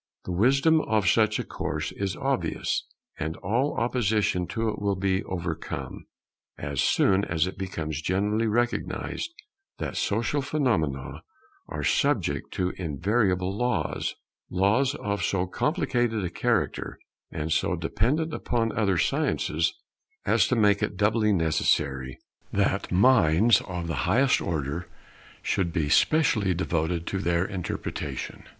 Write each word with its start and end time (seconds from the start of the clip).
The 0.25 0.31
wisdom 0.31 0.81
of 0.81 1.07
such 1.07 1.37
a 1.37 1.43
course 1.43 1.91
is 1.91 2.15
obvious, 2.15 2.87
and 3.19 3.37
all 3.37 3.77
opposition 3.77 4.47
to 4.47 4.69
it 4.69 4.81
will 4.81 4.95
be 4.95 5.23
overcome, 5.25 6.07
as 6.57 6.81
soon 6.81 7.23
as 7.25 7.45
it 7.45 7.55
becomes 7.55 8.01
generally 8.01 8.47
recognized 8.47 9.29
that 9.77 9.95
social 9.95 10.41
phenomena 10.41 11.21
are 11.69 11.83
subject 11.83 12.51
to 12.55 12.71
invariable 12.77 13.55
laws; 13.55 14.15
laws 14.49 14.95
of 14.95 15.21
so 15.21 15.45
complicated 15.45 16.25
a 16.25 16.31
character 16.31 16.97
and 17.31 17.51
so 17.51 17.75
dependent 17.75 18.33
upon 18.33 18.71
other 18.75 18.97
sciences 18.97 19.71
as 20.25 20.47
to 20.47 20.55
make 20.55 20.81
it 20.81 20.97
doubly 20.97 21.31
necessary 21.31 22.17
that 22.51 22.91
minds 22.91 23.61
of 23.67 23.85
the 23.87 23.97
highest 24.09 24.41
order 24.41 24.87
should 25.43 25.71
be 25.71 25.89
specially 25.89 26.55
devoted 26.55 27.05
to 27.05 27.19
their 27.19 27.45
interpretation. 27.45 28.41